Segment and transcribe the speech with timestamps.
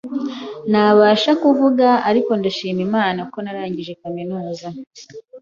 [0.69, 4.67] ntabasha kuvuga ariko ndashima Imana ko narangije kaminuza